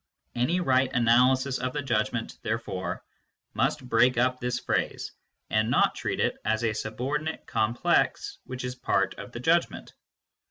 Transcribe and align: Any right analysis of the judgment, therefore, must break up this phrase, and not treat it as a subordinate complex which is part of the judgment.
Any 0.33 0.59
right 0.61 0.91
analysis 0.93 1.59
of 1.59 1.73
the 1.73 1.83
judgment, 1.83 2.39
therefore, 2.41 3.03
must 3.53 3.87
break 3.87 4.17
up 4.17 4.39
this 4.39 4.57
phrase, 4.59 5.11
and 5.51 5.69
not 5.69 5.93
treat 5.93 6.19
it 6.19 6.39
as 6.43 6.63
a 6.63 6.73
subordinate 6.73 7.45
complex 7.45 8.39
which 8.45 8.63
is 8.63 8.73
part 8.73 9.13
of 9.19 9.31
the 9.31 9.39
judgment. 9.39 9.93